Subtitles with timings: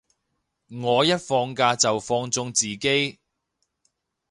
[0.71, 3.19] 我一放連假就放縱自己